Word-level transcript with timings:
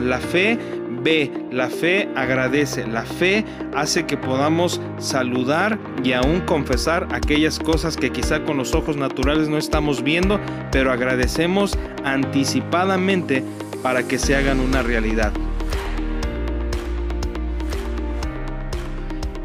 La 0.00 0.18
fe 0.18 0.58
ve, 1.02 1.30
la 1.50 1.68
fe 1.68 2.08
agradece, 2.16 2.86
la 2.86 3.04
fe 3.04 3.44
hace 3.74 4.06
que 4.06 4.16
podamos 4.16 4.80
saludar 4.98 5.78
y 6.02 6.12
aún 6.12 6.40
confesar 6.40 7.08
aquellas 7.12 7.58
cosas 7.58 7.96
que 7.96 8.10
quizá 8.10 8.44
con 8.44 8.56
los 8.56 8.74
ojos 8.74 8.96
naturales 8.96 9.48
no 9.48 9.58
estamos 9.58 10.02
viendo, 10.02 10.40
pero 10.72 10.92
agradecemos 10.92 11.78
anticipadamente 12.04 13.42
para 13.82 14.06
que 14.06 14.18
se 14.18 14.36
hagan 14.36 14.60
una 14.60 14.82
realidad. 14.82 15.32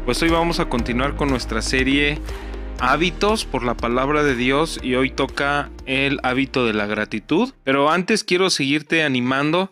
Pues 0.04 0.22
hoy 0.22 0.28
vamos 0.28 0.60
a 0.60 0.66
continuar 0.66 1.16
con 1.16 1.30
nuestra 1.30 1.62
serie 1.62 2.18
hábitos 2.78 3.46
por 3.46 3.64
la 3.64 3.74
palabra 3.74 4.22
de 4.22 4.34
Dios 4.34 4.78
y 4.82 4.94
hoy 4.96 5.10
toca 5.10 5.70
el 5.86 6.20
hábito 6.22 6.66
de 6.66 6.74
la 6.74 6.86
gratitud. 6.86 7.52
Pero 7.64 7.90
antes 7.90 8.24
quiero 8.24 8.50
seguirte 8.50 9.02
animando 9.02 9.70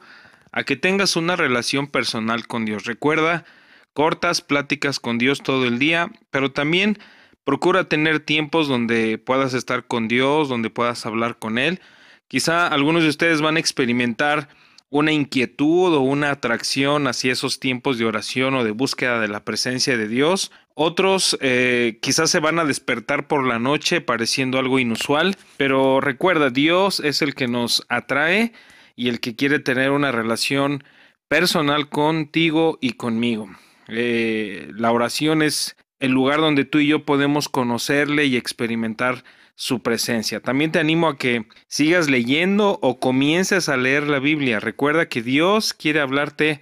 a 0.53 0.65
que 0.65 0.77
tengas 0.77 1.17
una 1.17 1.35
relación 1.37 1.87
personal 1.87 2.47
con 2.47 2.65
Dios. 2.65 2.85
Recuerda, 2.85 3.45
cortas 3.93 4.41
pláticas 4.41 5.01
con 5.01 5.19
Dios 5.19 5.43
todo 5.43 5.65
el 5.65 5.79
día, 5.79 6.11
pero 6.31 6.53
también 6.53 6.99
procura 7.45 7.89
tener 7.89 8.21
tiempos 8.21 8.69
donde 8.69 9.19
puedas 9.19 9.55
estar 9.55 9.87
con 9.87 10.09
Dios, 10.09 10.49
donde 10.49 10.71
puedas 10.71 11.05
hablar 11.07 11.39
con 11.39 11.59
Él. 11.59 11.81
Quizá 12.29 12.69
algunos 12.69 13.03
de 13.03 13.09
ustedes 13.09 13.41
van 13.41 13.57
a 13.57 13.61
experimentar 13.61 14.49
una 14.93 15.11
inquietud 15.11 15.95
o 15.95 16.01
una 16.01 16.31
atracción 16.31 17.07
hacia 17.07 17.33
esos 17.33 17.59
tiempos 17.59 17.97
de 17.97 18.05
oración 18.05 18.55
o 18.55 18.63
de 18.63 18.73
búsqueda 18.73 19.21
de 19.21 19.29
la 19.29 19.43
presencia 19.43 19.97
de 19.97 20.07
Dios. 20.07 20.53
Otros 20.75 21.37
eh, 21.41 21.99
quizás 22.03 22.31
se 22.31 22.41
van 22.41 22.59
a 22.59 22.67
despertar 22.67 23.27
por 23.27 23.47
la 23.47 23.59
noche 23.59 24.03
pareciendo 24.03 24.59
algo 24.59 24.79
inusual, 24.79 25.35
pero 25.57 26.03
recuerda, 26.03 26.51
Dios 26.51 27.01
es 27.01 27.23
el 27.23 27.35
que 27.35 27.49
nos 27.49 27.85
atrae 27.89 28.53
y 29.03 29.09
el 29.09 29.19
que 29.19 29.35
quiere 29.35 29.59
tener 29.59 29.91
una 29.91 30.13
relación 30.13 30.85
personal 31.27 31.89
contigo 31.89 32.79
y 32.81 32.93
conmigo. 32.93 33.51
Eh, 33.89 34.71
la 34.77 34.93
oración 34.93 35.43
es 35.43 35.77
el 35.99 36.13
lugar 36.13 36.41
donde 36.41 36.65
tú 36.65 36.79
y 36.79 36.87
yo 36.87 37.05
podemos 37.05 37.49
conocerle 37.49 38.27
y 38.27 38.37
experimentar 38.37 39.25
su 39.57 39.83
presencia. 39.83 40.39
También 40.39 40.71
te 40.71 40.79
animo 40.79 41.09
a 41.09 41.19
que 41.19 41.47
sigas 41.67 42.09
leyendo 42.09 42.79
o 42.81 43.01
comiences 43.01 43.69
a 43.69 43.77
leer 43.77 44.07
la 44.07 44.21
Biblia. 44.21 44.61
Recuerda 44.61 45.09
que 45.09 45.21
Dios 45.21 45.75
quiere 45.75 45.99
hablarte 45.99 46.61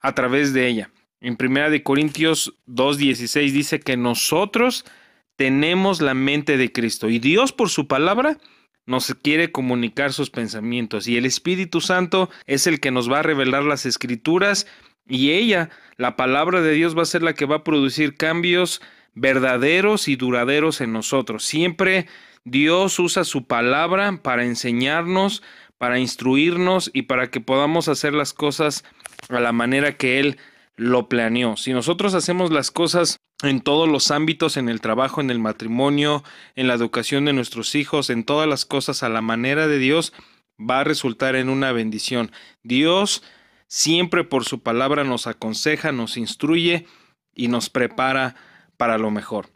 a 0.00 0.14
través 0.14 0.52
de 0.52 0.68
ella. 0.68 0.90
En 1.22 1.38
1 1.40 1.70
de 1.70 1.82
Corintios 1.82 2.52
2:16 2.66 3.54
dice 3.54 3.80
que 3.80 3.96
nosotros 3.96 4.84
tenemos 5.36 6.02
la 6.02 6.12
mente 6.12 6.58
de 6.58 6.70
Cristo 6.70 7.08
y 7.08 7.18
Dios 7.18 7.54
por 7.54 7.70
su 7.70 7.88
palabra 7.88 8.36
nos 8.88 9.14
quiere 9.22 9.52
comunicar 9.52 10.14
sus 10.14 10.30
pensamientos 10.30 11.06
y 11.06 11.18
el 11.18 11.26
Espíritu 11.26 11.82
Santo 11.82 12.30
es 12.46 12.66
el 12.66 12.80
que 12.80 12.90
nos 12.90 13.12
va 13.12 13.18
a 13.18 13.22
revelar 13.22 13.62
las 13.62 13.84
escrituras 13.84 14.66
y 15.06 15.32
ella, 15.32 15.68
la 15.98 16.16
palabra 16.16 16.62
de 16.62 16.72
Dios 16.72 16.96
va 16.96 17.02
a 17.02 17.06
ser 17.06 17.22
la 17.22 17.34
que 17.34 17.44
va 17.44 17.56
a 17.56 17.64
producir 17.64 18.16
cambios 18.16 18.80
verdaderos 19.14 20.08
y 20.08 20.16
duraderos 20.16 20.80
en 20.80 20.94
nosotros. 20.94 21.44
Siempre 21.44 22.06
Dios 22.44 22.98
usa 22.98 23.24
su 23.24 23.46
palabra 23.46 24.20
para 24.22 24.44
enseñarnos, 24.44 25.42
para 25.76 25.98
instruirnos 25.98 26.90
y 26.94 27.02
para 27.02 27.30
que 27.30 27.40
podamos 27.40 27.88
hacer 27.88 28.14
las 28.14 28.32
cosas 28.32 28.84
a 29.28 29.38
la 29.38 29.52
manera 29.52 29.98
que 29.98 30.18
Él 30.18 30.38
lo 30.78 31.08
planeó. 31.08 31.56
Si 31.56 31.72
nosotros 31.72 32.14
hacemos 32.14 32.50
las 32.50 32.70
cosas 32.70 33.18
en 33.42 33.60
todos 33.60 33.88
los 33.88 34.10
ámbitos, 34.10 34.56
en 34.56 34.68
el 34.68 34.80
trabajo, 34.80 35.20
en 35.20 35.30
el 35.30 35.40
matrimonio, 35.40 36.24
en 36.54 36.68
la 36.68 36.74
educación 36.74 37.24
de 37.24 37.32
nuestros 37.32 37.74
hijos, 37.74 38.08
en 38.10 38.24
todas 38.24 38.48
las 38.48 38.64
cosas 38.64 39.02
a 39.02 39.08
la 39.08 39.20
manera 39.20 39.66
de 39.66 39.78
Dios, 39.78 40.12
va 40.58 40.80
a 40.80 40.84
resultar 40.84 41.34
en 41.36 41.48
una 41.48 41.72
bendición. 41.72 42.30
Dios 42.62 43.22
siempre 43.66 44.24
por 44.24 44.44
su 44.44 44.62
palabra 44.62 45.04
nos 45.04 45.26
aconseja, 45.26 45.92
nos 45.92 46.16
instruye 46.16 46.86
y 47.34 47.48
nos 47.48 47.70
prepara 47.70 48.36
para 48.76 48.98
lo 48.98 49.10
mejor. 49.10 49.50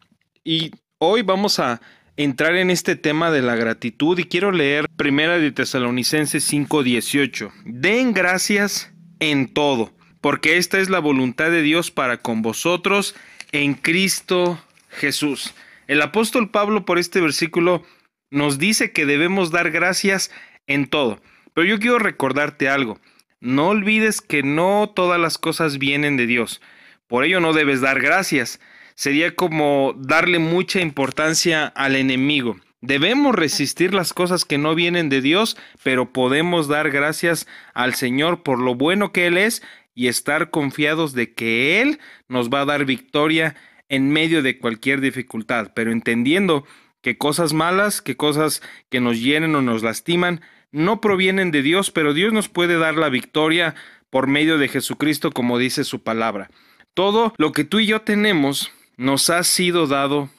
Y 0.44 0.72
hoy 0.98 1.22
vamos 1.22 1.60
a 1.60 1.80
entrar 2.16 2.56
en 2.56 2.70
este 2.70 2.96
tema 2.96 3.30
de 3.30 3.42
la 3.42 3.54
gratitud 3.54 4.18
y 4.18 4.24
quiero 4.24 4.50
leer 4.50 4.86
Primera 4.96 5.38
de 5.38 5.52
Tesalonicenses 5.52 6.44
5:18. 6.44 7.52
Den 7.64 8.12
gracias 8.12 8.92
en 9.20 9.52
todo, 9.54 9.92
porque 10.22 10.56
esta 10.56 10.78
es 10.78 10.88
la 10.88 11.00
voluntad 11.00 11.50
de 11.50 11.60
Dios 11.60 11.90
para 11.90 12.16
con 12.22 12.40
vosotros 12.40 13.14
en 13.52 13.74
Cristo 13.74 14.58
Jesús. 14.88 15.52
El 15.86 16.00
apóstol 16.00 16.50
Pablo 16.50 16.86
por 16.86 16.98
este 16.98 17.20
versículo 17.20 17.82
nos 18.30 18.58
dice 18.58 18.92
que 18.92 19.04
debemos 19.04 19.50
dar 19.50 19.70
gracias 19.70 20.30
en 20.66 20.86
todo. 20.86 21.20
Pero 21.52 21.66
yo 21.66 21.78
quiero 21.78 21.98
recordarte 21.98 22.70
algo. 22.70 22.98
No 23.40 23.68
olvides 23.68 24.22
que 24.22 24.42
no 24.42 24.90
todas 24.94 25.20
las 25.20 25.36
cosas 25.36 25.76
vienen 25.76 26.16
de 26.16 26.26
Dios. 26.26 26.62
Por 27.06 27.24
ello 27.24 27.40
no 27.40 27.52
debes 27.52 27.82
dar 27.82 28.00
gracias 28.00 28.58
sería 28.94 29.34
como 29.34 29.94
darle 29.96 30.38
mucha 30.38 30.80
importancia 30.80 31.66
al 31.66 31.96
enemigo. 31.96 32.56
Debemos 32.80 33.34
resistir 33.34 33.94
las 33.94 34.12
cosas 34.12 34.44
que 34.44 34.58
no 34.58 34.74
vienen 34.74 35.08
de 35.08 35.20
Dios, 35.20 35.56
pero 35.84 36.12
podemos 36.12 36.66
dar 36.66 36.90
gracias 36.90 37.46
al 37.74 37.94
Señor 37.94 38.42
por 38.42 38.58
lo 38.58 38.74
bueno 38.74 39.12
que 39.12 39.26
Él 39.26 39.38
es 39.38 39.62
y 39.94 40.08
estar 40.08 40.50
confiados 40.50 41.12
de 41.12 41.34
que 41.34 41.80
Él 41.80 41.98
nos 42.28 42.48
va 42.48 42.62
a 42.62 42.66
dar 42.66 42.84
victoria 42.84 43.56
en 43.88 44.10
medio 44.10 44.42
de 44.42 44.58
cualquier 44.58 45.00
dificultad, 45.00 45.72
pero 45.74 45.92
entendiendo 45.92 46.64
que 47.02 47.18
cosas 47.18 47.52
malas, 47.52 48.00
que 48.00 48.16
cosas 48.16 48.62
que 48.88 49.00
nos 49.00 49.20
hieren 49.20 49.54
o 49.54 49.62
nos 49.62 49.82
lastiman, 49.82 50.40
no 50.70 51.00
provienen 51.00 51.50
de 51.50 51.62
Dios, 51.62 51.90
pero 51.90 52.14
Dios 52.14 52.32
nos 52.32 52.48
puede 52.48 52.78
dar 52.78 52.94
la 52.94 53.10
victoria 53.10 53.74
por 54.08 54.26
medio 54.26 54.58
de 54.58 54.68
Jesucristo, 54.68 55.30
como 55.30 55.58
dice 55.58 55.84
su 55.84 56.02
palabra. 56.02 56.50
Todo 56.94 57.34
lo 57.36 57.52
que 57.52 57.64
tú 57.64 57.80
y 57.80 57.86
yo 57.86 58.02
tenemos 58.02 58.70
nos 58.96 59.30
ha 59.30 59.42
sido 59.42 59.86
dado 59.86 60.30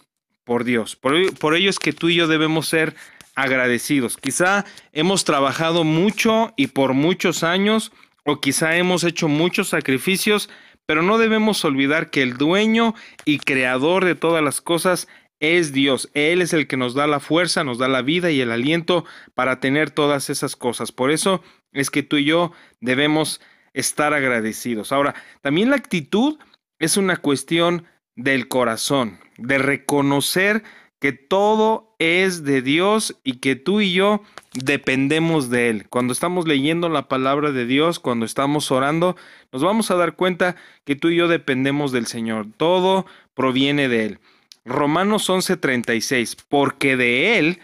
por 0.43 0.63
Dios. 0.63 0.95
Por, 0.95 1.15
ello 1.55 1.69
es 1.69 1.79
que 1.79 1.93
tú 1.93 2.09
y 2.09 2.15
yo 2.15 2.27
debemos 2.27 2.67
ser 2.67 2.95
agradecidos. 3.35 4.17
Quizá 4.17 4.65
hemos 4.91 5.23
trabajado 5.23 5.83
mucho 5.83 6.53
y 6.55 6.67
por 6.67 6.93
muchos 6.93 7.43
años, 7.43 7.91
o 8.25 8.39
quizá 8.39 8.77
hemos 8.77 9.03
hecho 9.03 9.27
muchos 9.27 9.69
sacrificios, 9.69 10.49
pero 10.85 11.01
no 11.01 11.17
debemos 11.17 11.63
olvidar 11.65 12.09
que 12.09 12.21
el 12.21 12.37
dueño 12.37 12.93
y 13.25 13.39
creador 13.39 14.05
de 14.05 14.15
todas 14.15 14.43
las 14.43 14.61
cosas 14.61 15.07
es 15.39 15.73
Dios. 15.73 16.09
Él 16.13 16.41
es 16.41 16.53
el 16.53 16.67
que 16.67 16.77
nos 16.77 16.93
da 16.93 17.07
la 17.07 17.19
fuerza, 17.19 17.63
nos 17.63 17.77
da 17.77 17.87
la 17.87 18.01
vida 18.01 18.31
y 18.31 18.41
el 18.41 18.51
aliento 18.51 19.05
para 19.33 19.59
tener 19.59 19.91
todas 19.91 20.29
esas 20.29 20.55
cosas. 20.55 20.91
Por 20.91 21.11
eso 21.11 21.43
es 21.73 21.89
que 21.89 22.03
tú 22.03 22.17
y 22.17 22.25
yo 22.25 22.53
debemos 22.79 23.41
estar 23.73 24.13
agradecidos. 24.13 24.91
Ahora, 24.91 25.15
también 25.41 25.69
la 25.69 25.75
actitud 25.75 26.37
es 26.79 26.97
una 26.97 27.17
cuestión 27.17 27.85
del 28.15 28.47
corazón, 28.47 29.19
de 29.37 29.57
reconocer 29.57 30.63
que 31.03 31.11
todo 31.11 31.93
es 31.99 32.45
de 32.45 32.61
Dios 32.61 33.19
y 33.25 33.39
que 33.39 33.57
tú 33.57 33.81
y 33.81 33.91
yo 33.91 34.21
dependemos 34.53 35.49
de 35.49 35.69
Él. 35.69 35.89
Cuando 35.89 36.13
estamos 36.13 36.47
leyendo 36.47 36.87
la 36.87 37.09
palabra 37.09 37.51
de 37.51 37.65
Dios, 37.65 37.99
cuando 37.99 38.25
estamos 38.25 38.71
orando, 38.71 39.17
nos 39.51 39.61
vamos 39.61 39.91
a 39.91 39.95
dar 39.95 40.15
cuenta 40.15 40.55
que 40.85 40.95
tú 40.95 41.09
y 41.09 41.17
yo 41.17 41.27
dependemos 41.27 41.91
del 41.91 42.07
Señor. 42.07 42.47
Todo 42.55 43.05
proviene 43.33 43.89
de 43.89 44.05
Él. 44.05 44.19
Romanos 44.63 45.29
11:36, 45.29 46.37
porque 46.47 46.95
de 46.95 47.37
Él 47.37 47.59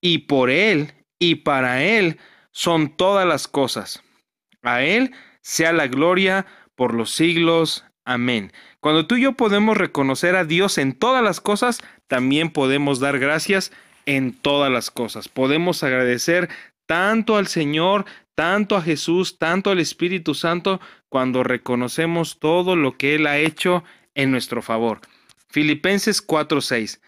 y 0.00 0.20
por 0.20 0.48
Él 0.48 0.94
y 1.18 1.34
para 1.34 1.84
Él 1.84 2.16
son 2.52 2.96
todas 2.96 3.28
las 3.28 3.48
cosas. 3.48 4.02
A 4.62 4.82
Él 4.82 5.12
sea 5.42 5.74
la 5.74 5.88
gloria 5.88 6.46
por 6.74 6.94
los 6.94 7.10
siglos. 7.10 7.84
Amén. 8.06 8.50
Cuando 8.80 9.06
tú 9.06 9.16
y 9.16 9.22
yo 9.22 9.32
podemos 9.32 9.76
reconocer 9.76 10.36
a 10.36 10.44
Dios 10.44 10.78
en 10.78 10.92
todas 10.92 11.22
las 11.22 11.40
cosas, 11.40 11.80
también 12.06 12.50
podemos 12.50 13.00
dar 13.00 13.18
gracias 13.18 13.72
en 14.06 14.32
todas 14.32 14.70
las 14.70 14.90
cosas. 14.90 15.28
Podemos 15.28 15.82
agradecer 15.82 16.48
tanto 16.86 17.36
al 17.36 17.48
Señor, 17.48 18.06
tanto 18.34 18.76
a 18.76 18.82
Jesús, 18.82 19.38
tanto 19.38 19.70
al 19.70 19.80
Espíritu 19.80 20.34
Santo, 20.34 20.80
cuando 21.08 21.42
reconocemos 21.42 22.38
todo 22.38 22.76
lo 22.76 22.96
que 22.96 23.16
Él 23.16 23.26
ha 23.26 23.38
hecho 23.38 23.82
en 24.14 24.30
nuestro 24.30 24.62
favor. 24.62 25.00
Filipenses 25.48 26.24
4:6. 26.24 27.00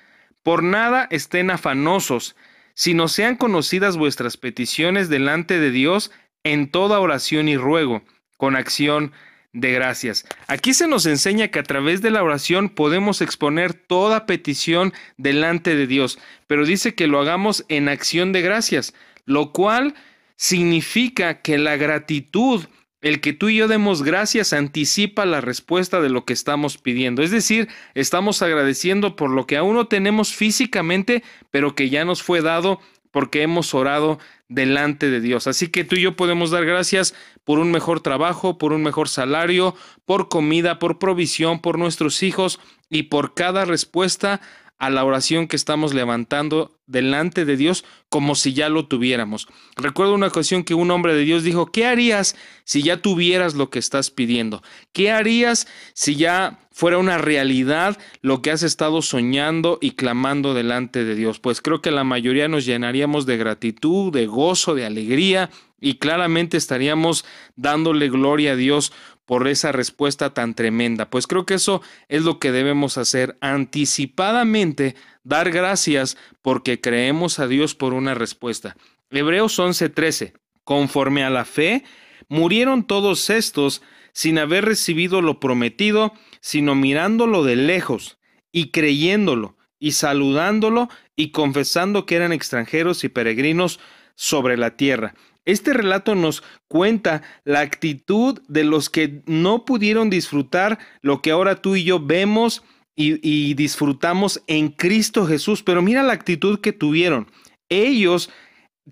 Por 0.42 0.62
nada 0.62 1.06
estén 1.10 1.50
afanosos, 1.50 2.34
sino 2.74 3.08
sean 3.08 3.36
conocidas 3.36 3.96
vuestras 3.96 4.36
peticiones 4.36 5.08
delante 5.08 5.60
de 5.60 5.70
Dios 5.70 6.10
en 6.44 6.70
toda 6.70 7.00
oración 7.00 7.48
y 7.48 7.56
ruego, 7.56 8.02
con 8.38 8.56
acción 8.56 9.12
de 9.52 9.72
gracias. 9.72 10.24
Aquí 10.46 10.74
se 10.74 10.86
nos 10.86 11.06
enseña 11.06 11.48
que 11.48 11.58
a 11.58 11.64
través 11.64 12.02
de 12.02 12.10
la 12.10 12.22
oración 12.22 12.68
podemos 12.68 13.20
exponer 13.20 13.74
toda 13.74 14.26
petición 14.26 14.92
delante 15.16 15.74
de 15.74 15.86
Dios, 15.86 16.18
pero 16.46 16.64
dice 16.64 16.94
que 16.94 17.06
lo 17.06 17.20
hagamos 17.20 17.64
en 17.68 17.88
acción 17.88 18.32
de 18.32 18.42
gracias, 18.42 18.94
lo 19.24 19.52
cual 19.52 19.94
significa 20.36 21.42
que 21.42 21.58
la 21.58 21.76
gratitud, 21.76 22.64
el 23.02 23.20
que 23.20 23.32
tú 23.32 23.48
y 23.48 23.56
yo 23.56 23.68
demos 23.68 24.02
gracias, 24.02 24.52
anticipa 24.52 25.26
la 25.26 25.40
respuesta 25.40 26.00
de 26.00 26.10
lo 26.10 26.24
que 26.24 26.32
estamos 26.32 26.78
pidiendo. 26.78 27.22
Es 27.22 27.30
decir, 27.30 27.68
estamos 27.94 28.42
agradeciendo 28.42 29.16
por 29.16 29.30
lo 29.30 29.46
que 29.46 29.56
aún 29.56 29.74
no 29.74 29.88
tenemos 29.88 30.32
físicamente, 30.34 31.24
pero 31.50 31.74
que 31.74 31.90
ya 31.90 32.04
nos 32.04 32.22
fue 32.22 32.40
dado 32.40 32.80
porque 33.10 33.42
hemos 33.42 33.74
orado 33.74 34.18
delante 34.48 35.10
de 35.10 35.20
Dios. 35.20 35.46
Así 35.46 35.68
que 35.68 35.84
tú 35.84 35.96
y 35.96 36.02
yo 36.02 36.16
podemos 36.16 36.50
dar 36.50 36.64
gracias 36.64 37.14
por 37.44 37.58
un 37.58 37.70
mejor 37.70 38.00
trabajo, 38.00 38.58
por 38.58 38.72
un 38.72 38.82
mejor 38.82 39.08
salario, 39.08 39.74
por 40.04 40.28
comida, 40.28 40.78
por 40.78 40.98
provisión, 40.98 41.60
por 41.60 41.78
nuestros 41.78 42.22
hijos 42.22 42.60
y 42.88 43.04
por 43.04 43.34
cada 43.34 43.64
respuesta 43.64 44.40
a 44.80 44.88
la 44.88 45.04
oración 45.04 45.46
que 45.46 45.56
estamos 45.56 45.92
levantando 45.92 46.74
delante 46.86 47.44
de 47.44 47.58
Dios 47.58 47.84
como 48.08 48.34
si 48.34 48.54
ya 48.54 48.70
lo 48.70 48.86
tuviéramos. 48.86 49.46
Recuerdo 49.76 50.14
una 50.14 50.28
ocasión 50.28 50.64
que 50.64 50.74
un 50.74 50.90
hombre 50.90 51.14
de 51.14 51.20
Dios 51.20 51.44
dijo, 51.44 51.70
¿qué 51.70 51.84
harías 51.84 52.34
si 52.64 52.82
ya 52.82 52.96
tuvieras 52.96 53.54
lo 53.54 53.68
que 53.68 53.78
estás 53.78 54.10
pidiendo? 54.10 54.62
¿Qué 54.92 55.12
harías 55.12 55.68
si 55.92 56.16
ya 56.16 56.66
fuera 56.72 56.96
una 56.96 57.18
realidad 57.18 57.98
lo 58.22 58.40
que 58.40 58.50
has 58.52 58.62
estado 58.62 59.02
soñando 59.02 59.78
y 59.82 59.92
clamando 59.92 60.54
delante 60.54 61.04
de 61.04 61.14
Dios? 61.14 61.40
Pues 61.40 61.60
creo 61.60 61.82
que 61.82 61.90
la 61.90 62.02
mayoría 62.02 62.48
nos 62.48 62.64
llenaríamos 62.64 63.26
de 63.26 63.36
gratitud, 63.36 64.10
de 64.10 64.26
gozo, 64.26 64.74
de 64.74 64.86
alegría 64.86 65.50
y 65.78 65.98
claramente 65.98 66.56
estaríamos 66.56 67.26
dándole 67.54 68.08
gloria 68.08 68.52
a 68.52 68.56
Dios 68.56 68.94
por 69.30 69.46
esa 69.46 69.70
respuesta 69.70 70.34
tan 70.34 70.54
tremenda. 70.54 71.08
Pues 71.08 71.28
creo 71.28 71.46
que 71.46 71.54
eso 71.54 71.82
es 72.08 72.24
lo 72.24 72.40
que 72.40 72.50
debemos 72.50 72.98
hacer 72.98 73.38
anticipadamente, 73.40 74.96
dar 75.22 75.52
gracias 75.52 76.16
porque 76.42 76.80
creemos 76.80 77.38
a 77.38 77.46
Dios 77.46 77.76
por 77.76 77.94
una 77.94 78.14
respuesta. 78.14 78.76
Hebreos 79.08 79.56
11:13. 79.56 80.32
Conforme 80.64 81.22
a 81.22 81.30
la 81.30 81.44
fe, 81.44 81.84
murieron 82.28 82.84
todos 82.84 83.30
estos 83.30 83.82
sin 84.12 84.36
haber 84.36 84.64
recibido 84.64 85.22
lo 85.22 85.38
prometido, 85.38 86.12
sino 86.40 86.74
mirándolo 86.74 87.44
de 87.44 87.54
lejos 87.54 88.18
y 88.50 88.72
creyéndolo 88.72 89.56
y 89.78 89.92
saludándolo 89.92 90.88
y 91.14 91.30
confesando 91.30 92.04
que 92.04 92.16
eran 92.16 92.32
extranjeros 92.32 93.04
y 93.04 93.08
peregrinos 93.08 93.78
sobre 94.16 94.56
la 94.56 94.76
tierra. 94.76 95.14
Este 95.44 95.72
relato 95.72 96.14
nos 96.14 96.42
cuenta 96.68 97.22
la 97.44 97.60
actitud 97.60 98.40
de 98.48 98.64
los 98.64 98.90
que 98.90 99.22
no 99.26 99.64
pudieron 99.64 100.10
disfrutar 100.10 100.78
lo 101.02 101.22
que 101.22 101.30
ahora 101.30 101.62
tú 101.62 101.76
y 101.76 101.84
yo 101.84 101.98
vemos 102.00 102.62
y, 102.96 103.54
disfrutamos 103.54 104.42
en 104.46 104.68
Cristo 104.68 105.26
Jesús. 105.26 105.62
Pero 105.62 105.80
mira 105.80 106.02
la 106.02 106.12
actitud 106.12 106.60
que 106.60 106.72
tuvieron. 106.72 107.30
Ellos 107.70 108.30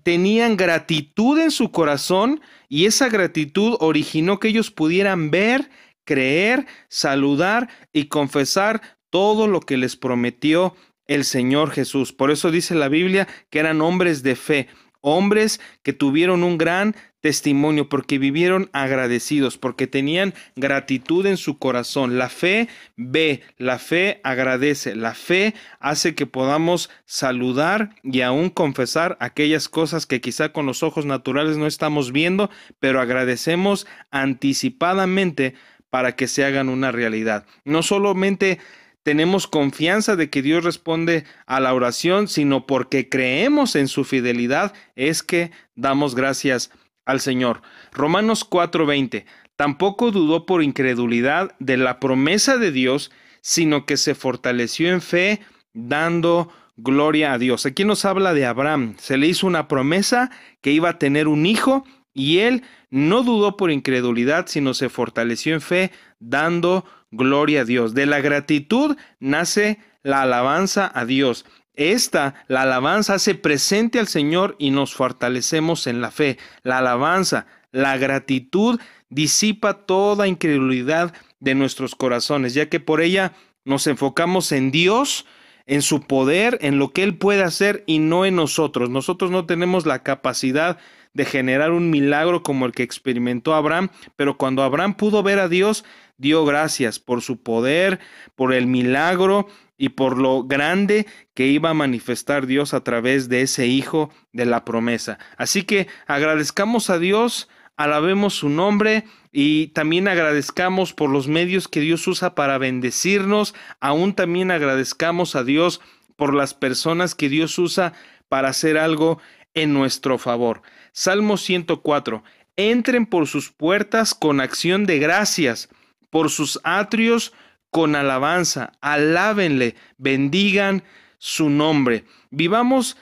tenían 0.03 0.57
gratitud 0.57 1.39
en 1.39 1.51
su 1.51 1.71
corazón 1.71 2.41
y 2.67 2.85
esa 2.85 3.09
gratitud 3.09 3.75
originó 3.79 4.39
que 4.39 4.47
ellos 4.47 4.71
pudieran 4.71 5.29
ver, 5.29 5.69
creer, 6.05 6.65
saludar 6.87 7.69
y 7.93 8.05
confesar 8.05 8.81
todo 9.11 9.47
lo 9.47 9.59
que 9.59 9.77
les 9.77 9.95
prometió 9.95 10.75
el 11.07 11.23
Señor 11.23 11.71
Jesús. 11.71 12.13
Por 12.13 12.31
eso 12.31 12.51
dice 12.51 12.75
la 12.75 12.87
Biblia 12.87 13.27
que 13.49 13.59
eran 13.59 13.81
hombres 13.81 14.23
de 14.23 14.35
fe 14.35 14.67
hombres 15.01 15.59
que 15.83 15.93
tuvieron 15.93 16.43
un 16.43 16.57
gran 16.57 16.95
testimonio 17.21 17.89
porque 17.89 18.17
vivieron 18.17 18.69
agradecidos, 18.73 19.57
porque 19.57 19.87
tenían 19.87 20.33
gratitud 20.55 21.25
en 21.25 21.37
su 21.37 21.57
corazón. 21.57 22.17
La 22.17 22.29
fe 22.29 22.69
ve, 22.95 23.41
la 23.57 23.77
fe 23.77 24.21
agradece, 24.23 24.95
la 24.95 25.13
fe 25.13 25.53
hace 25.79 26.15
que 26.15 26.25
podamos 26.25 26.89
saludar 27.05 27.95
y 28.03 28.21
aún 28.21 28.49
confesar 28.49 29.17
aquellas 29.19 29.67
cosas 29.67 30.05
que 30.05 30.21
quizá 30.21 30.53
con 30.53 30.65
los 30.65 30.83
ojos 30.83 31.05
naturales 31.05 31.57
no 31.57 31.67
estamos 31.67 32.11
viendo, 32.11 32.49
pero 32.79 33.01
agradecemos 33.01 33.85
anticipadamente 34.11 35.55
para 35.89 36.15
que 36.15 36.27
se 36.27 36.45
hagan 36.45 36.69
una 36.69 36.91
realidad. 36.91 37.45
No 37.65 37.81
solamente 37.83 38.59
tenemos 39.03 39.47
confianza 39.47 40.15
de 40.15 40.29
que 40.29 40.41
Dios 40.41 40.63
responde 40.63 41.23
a 41.45 41.59
la 41.59 41.73
oración, 41.73 42.27
sino 42.27 42.67
porque 42.67 43.09
creemos 43.09 43.75
en 43.75 43.87
su 43.87 44.03
fidelidad, 44.03 44.73
es 44.95 45.23
que 45.23 45.51
damos 45.75 46.15
gracias 46.15 46.71
al 47.05 47.19
Señor. 47.19 47.61
Romanos 47.91 48.43
4:20. 48.43 49.25
Tampoco 49.55 50.11
dudó 50.11 50.45
por 50.45 50.63
incredulidad 50.63 51.55
de 51.59 51.77
la 51.77 51.99
promesa 51.99 52.57
de 52.57 52.71
Dios, 52.71 53.11
sino 53.41 53.85
que 53.85 53.97
se 53.97 54.15
fortaleció 54.15 54.89
en 54.89 55.01
fe, 55.01 55.41
dando 55.73 56.51
gloria 56.77 57.33
a 57.33 57.37
Dios. 57.37 57.65
Aquí 57.65 57.83
nos 57.83 58.05
habla 58.05 58.33
de 58.33 58.45
Abraham. 58.45 58.95
Se 58.99 59.17
le 59.17 59.27
hizo 59.27 59.47
una 59.47 59.67
promesa 59.67 60.31
que 60.61 60.71
iba 60.71 60.89
a 60.89 60.99
tener 60.99 61.27
un 61.27 61.45
hijo 61.45 61.83
y 62.19 62.39
él 62.39 62.63
no 62.89 63.23
dudó 63.23 63.55
por 63.55 63.71
incredulidad, 63.71 64.47
sino 64.47 64.73
se 64.73 64.89
fortaleció 64.89 65.53
en 65.53 65.61
fe, 65.61 65.91
dando 66.19 66.85
gloria 67.11 67.61
a 67.61 67.65
Dios. 67.65 67.93
De 67.93 68.05
la 68.05 68.19
gratitud 68.19 68.97
nace 69.19 69.79
la 70.03 70.23
alabanza 70.23 70.91
a 70.93 71.05
Dios. 71.05 71.45
Esta, 71.75 72.43
la 72.49 72.63
alabanza, 72.63 73.13
hace 73.13 73.35
presente 73.35 73.99
al 73.99 74.07
Señor 74.07 74.55
y 74.59 74.71
nos 74.71 74.93
fortalecemos 74.93 75.87
en 75.87 76.01
la 76.01 76.11
fe. 76.11 76.37
La 76.63 76.79
alabanza, 76.79 77.47
la 77.71 77.97
gratitud 77.97 78.81
disipa 79.09 79.85
toda 79.85 80.27
incredulidad 80.27 81.13
de 81.39 81.55
nuestros 81.55 81.95
corazones, 81.95 82.53
ya 82.53 82.67
que 82.67 82.81
por 82.81 83.01
ella 83.01 83.31
nos 83.63 83.87
enfocamos 83.87 84.51
en 84.51 84.71
Dios, 84.71 85.25
en 85.67 85.81
su 85.81 86.01
poder, 86.01 86.57
en 86.61 86.79
lo 86.79 86.91
que 86.91 87.03
Él 87.03 87.17
puede 87.17 87.43
hacer 87.43 87.83
y 87.87 87.99
no 87.99 88.25
en 88.25 88.35
nosotros. 88.35 88.89
Nosotros 88.89 89.31
no 89.31 89.45
tenemos 89.45 89.85
la 89.85 90.03
capacidad 90.03 90.75
de 90.75 90.83
generar 91.17 91.71
un 91.71 91.89
milagro 91.89 92.43
como 92.43 92.65
el 92.65 92.71
que 92.71 92.83
experimentó 92.83 93.53
Abraham, 93.53 93.89
pero 94.15 94.37
cuando 94.37 94.63
Abraham 94.63 94.95
pudo 94.95 95.23
ver 95.23 95.39
a 95.39 95.49
Dios, 95.49 95.83
dio 96.17 96.45
gracias 96.45 96.99
por 96.99 97.21
su 97.21 97.41
poder, 97.41 97.99
por 98.35 98.53
el 98.53 98.67
milagro 98.67 99.47
y 99.77 99.89
por 99.89 100.17
lo 100.17 100.43
grande 100.43 101.07
que 101.33 101.47
iba 101.47 101.69
a 101.69 101.73
manifestar 101.73 102.45
Dios 102.45 102.73
a 102.73 102.83
través 102.83 103.29
de 103.29 103.41
ese 103.41 103.67
hijo 103.67 104.11
de 104.33 104.45
la 104.45 104.65
promesa. 104.65 105.17
Así 105.37 105.63
que 105.63 105.87
agradezcamos 106.05 106.89
a 106.89 106.99
Dios, 106.99 107.47
alabemos 107.77 108.33
su 108.33 108.49
nombre 108.49 109.05
y 109.31 109.67
también 109.67 110.09
agradezcamos 110.09 110.93
por 110.93 111.09
los 111.09 111.29
medios 111.29 111.69
que 111.69 111.79
Dios 111.79 112.05
usa 112.07 112.35
para 112.35 112.57
bendecirnos, 112.57 113.55
aún 113.79 114.13
también 114.13 114.51
agradezcamos 114.51 115.35
a 115.35 115.45
Dios 115.45 115.79
por 116.17 116.33
las 116.33 116.53
personas 116.53 117.15
que 117.15 117.29
Dios 117.29 117.57
usa 117.57 117.93
para 118.27 118.49
hacer 118.49 118.77
algo 118.77 119.19
en 119.53 119.73
nuestro 119.73 120.17
favor. 120.17 120.61
Salmo 120.91 121.37
104. 121.37 122.23
Entren 122.55 123.05
por 123.05 123.27
sus 123.27 123.51
puertas 123.51 124.13
con 124.13 124.41
acción 124.41 124.85
de 124.85 124.99
gracias 124.99 125.69
por 126.09 126.29
sus 126.29 126.59
atrios 126.63 127.33
con 127.71 127.95
alabanza, 127.95 128.73
alábenle, 128.81 129.75
bendigan 129.97 130.83
su 131.19 131.49
nombre. 131.49 132.05
Vivamos 132.31 132.97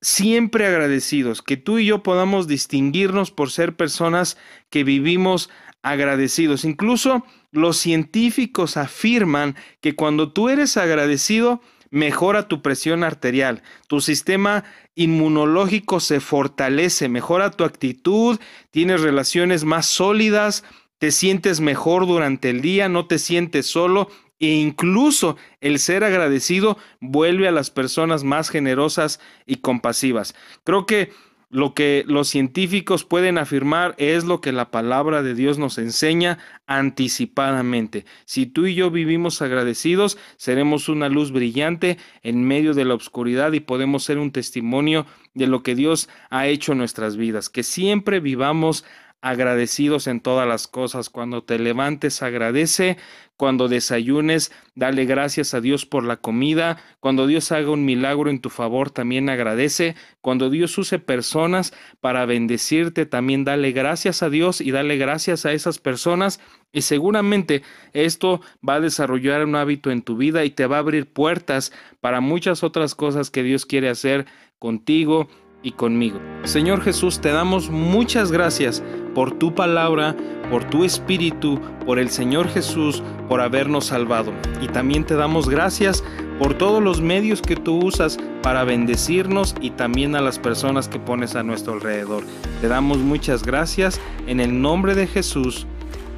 siempre 0.00 0.66
agradecidos, 0.66 1.40
que 1.40 1.56
tú 1.56 1.78
y 1.78 1.86
yo 1.86 2.02
podamos 2.02 2.46
distinguirnos 2.46 3.30
por 3.30 3.50
ser 3.50 3.74
personas 3.76 4.36
que 4.68 4.84
vivimos 4.84 5.48
agradecidos. 5.82 6.64
Incluso 6.64 7.24
los 7.50 7.78
científicos 7.78 8.76
afirman 8.76 9.56
que 9.80 9.94
cuando 9.94 10.32
tú 10.32 10.50
eres 10.50 10.76
agradecido, 10.76 11.62
mejora 11.94 12.48
tu 12.48 12.60
presión 12.60 13.04
arterial, 13.04 13.62
tu 13.86 14.00
sistema 14.00 14.64
inmunológico 14.96 16.00
se 16.00 16.18
fortalece, 16.18 17.08
mejora 17.08 17.52
tu 17.52 17.62
actitud, 17.62 18.40
tienes 18.72 19.00
relaciones 19.00 19.62
más 19.64 19.86
sólidas, 19.86 20.64
te 20.98 21.12
sientes 21.12 21.60
mejor 21.60 22.08
durante 22.08 22.50
el 22.50 22.62
día, 22.62 22.88
no 22.88 23.06
te 23.06 23.20
sientes 23.20 23.66
solo 23.66 24.10
e 24.40 24.48
incluso 24.48 25.36
el 25.60 25.78
ser 25.78 26.02
agradecido 26.02 26.78
vuelve 27.00 27.46
a 27.46 27.52
las 27.52 27.70
personas 27.70 28.24
más 28.24 28.50
generosas 28.50 29.20
y 29.46 29.56
compasivas. 29.56 30.34
Creo 30.64 30.86
que 30.86 31.12
lo 31.54 31.72
que 31.72 32.02
los 32.08 32.26
científicos 32.26 33.04
pueden 33.04 33.38
afirmar 33.38 33.94
es 33.96 34.24
lo 34.24 34.40
que 34.40 34.50
la 34.50 34.72
palabra 34.72 35.22
de 35.22 35.36
Dios 35.36 35.56
nos 35.56 35.78
enseña 35.78 36.38
anticipadamente. 36.66 38.06
Si 38.24 38.46
tú 38.46 38.66
y 38.66 38.74
yo 38.74 38.90
vivimos 38.90 39.40
agradecidos, 39.40 40.18
seremos 40.36 40.88
una 40.88 41.08
luz 41.08 41.30
brillante 41.30 41.96
en 42.24 42.42
medio 42.42 42.74
de 42.74 42.84
la 42.84 42.94
oscuridad 42.94 43.52
y 43.52 43.60
podemos 43.60 44.02
ser 44.02 44.18
un 44.18 44.32
testimonio 44.32 45.06
de 45.34 45.46
lo 45.46 45.62
que 45.62 45.76
Dios 45.76 46.08
ha 46.28 46.48
hecho 46.48 46.72
en 46.72 46.78
nuestras 46.78 47.16
vidas. 47.16 47.48
Que 47.48 47.62
siempre 47.62 48.18
vivamos 48.18 48.84
agradecidos 49.24 50.06
en 50.06 50.20
todas 50.20 50.46
las 50.46 50.68
cosas. 50.68 51.08
Cuando 51.08 51.42
te 51.42 51.58
levantes, 51.58 52.22
agradece. 52.22 52.98
Cuando 53.38 53.68
desayunes, 53.68 54.52
dale 54.74 55.06
gracias 55.06 55.54
a 55.54 55.62
Dios 55.62 55.86
por 55.86 56.04
la 56.04 56.18
comida. 56.18 56.76
Cuando 57.00 57.26
Dios 57.26 57.50
haga 57.50 57.70
un 57.70 57.86
milagro 57.86 58.28
en 58.28 58.40
tu 58.40 58.50
favor, 58.50 58.90
también 58.90 59.30
agradece. 59.30 59.96
Cuando 60.20 60.50
Dios 60.50 60.76
use 60.76 60.98
personas 60.98 61.72
para 62.02 62.26
bendecirte, 62.26 63.06
también 63.06 63.44
dale 63.44 63.72
gracias 63.72 64.22
a 64.22 64.28
Dios 64.28 64.60
y 64.60 64.72
dale 64.72 64.98
gracias 64.98 65.46
a 65.46 65.52
esas 65.52 65.78
personas. 65.78 66.38
Y 66.70 66.82
seguramente 66.82 67.62
esto 67.94 68.42
va 68.66 68.74
a 68.74 68.80
desarrollar 68.80 69.42
un 69.46 69.56
hábito 69.56 69.90
en 69.90 70.02
tu 70.02 70.18
vida 70.18 70.44
y 70.44 70.50
te 70.50 70.66
va 70.66 70.76
a 70.76 70.80
abrir 70.80 71.10
puertas 71.10 71.72
para 72.02 72.20
muchas 72.20 72.62
otras 72.62 72.94
cosas 72.94 73.30
que 73.30 73.42
Dios 73.42 73.64
quiere 73.64 73.88
hacer 73.88 74.26
contigo 74.58 75.28
y 75.64 75.72
conmigo. 75.72 76.20
Señor 76.44 76.82
Jesús, 76.82 77.20
te 77.20 77.32
damos 77.32 77.70
muchas 77.70 78.30
gracias 78.30 78.84
por 79.14 79.32
tu 79.32 79.54
palabra, 79.54 80.14
por 80.50 80.62
tu 80.64 80.84
espíritu, 80.84 81.58
por 81.84 81.98
el 81.98 82.10
Señor 82.10 82.48
Jesús, 82.48 83.02
por 83.28 83.40
habernos 83.40 83.86
salvado. 83.86 84.32
Y 84.60 84.68
también 84.68 85.04
te 85.04 85.16
damos 85.16 85.48
gracias 85.48 86.04
por 86.38 86.54
todos 86.54 86.82
los 86.82 87.00
medios 87.00 87.40
que 87.40 87.56
tú 87.56 87.78
usas 87.78 88.18
para 88.42 88.64
bendecirnos 88.64 89.54
y 89.60 89.70
también 89.70 90.14
a 90.14 90.20
las 90.20 90.38
personas 90.38 90.86
que 90.86 90.98
pones 90.98 91.34
a 91.34 91.42
nuestro 91.42 91.72
alrededor. 91.72 92.24
Te 92.60 92.68
damos 92.68 92.98
muchas 92.98 93.42
gracias 93.42 94.00
en 94.26 94.40
el 94.40 94.60
nombre 94.60 94.94
de 94.94 95.06
Jesús. 95.06 95.66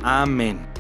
Amén. 0.03 0.76